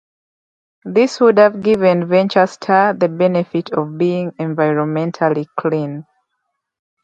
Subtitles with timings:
[0.83, 6.07] This would have given VentureStar the benefit of being environmentally clean.